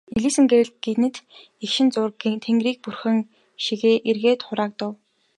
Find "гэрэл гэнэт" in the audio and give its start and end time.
0.51-1.15